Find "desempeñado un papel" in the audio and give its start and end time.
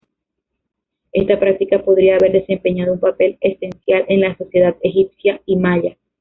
2.31-3.37